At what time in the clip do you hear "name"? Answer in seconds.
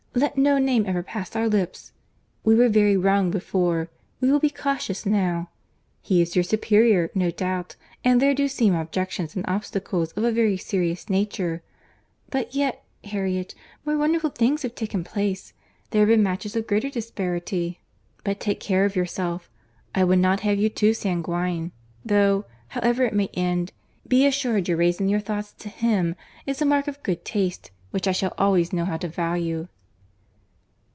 0.57-0.85